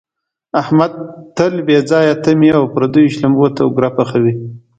[0.61, 0.91] احمد
[1.37, 4.33] تل بې ځایه تمې او پردیو شړومبو ته اوګره پحوي.